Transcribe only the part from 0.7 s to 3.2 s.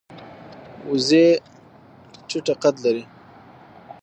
وزې ټیټه قد لري